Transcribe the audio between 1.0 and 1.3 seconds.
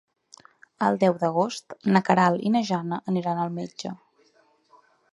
deu